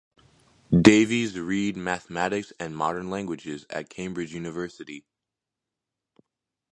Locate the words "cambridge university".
3.91-5.05